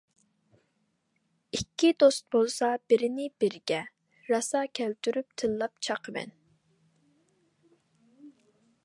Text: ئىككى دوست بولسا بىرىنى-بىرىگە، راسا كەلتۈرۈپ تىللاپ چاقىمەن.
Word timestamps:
ئىككى 1.57 1.91
دوست 2.03 2.23
بولسا 2.35 2.69
بىرىنى-بىرىگە، 2.93 3.81
راسا 4.31 4.63
كەلتۈرۈپ 4.81 5.39
تىللاپ 5.43 5.87
چاقىمەن. 5.89 6.35